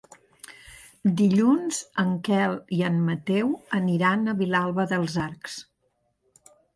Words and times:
Dilluns 1.17 1.81
en 2.03 2.15
Quel 2.27 2.55
i 2.77 2.81
en 2.87 2.97
Mateu 3.09 3.51
aniran 3.81 4.23
a 4.25 4.35
Vilalba 4.39 4.87
dels 4.95 5.19
Arcs. 5.27 5.59